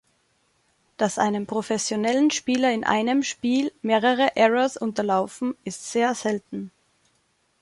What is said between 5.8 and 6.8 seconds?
sehr selten.